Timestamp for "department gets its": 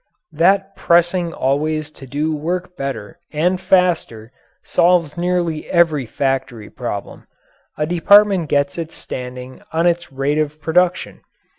7.85-8.95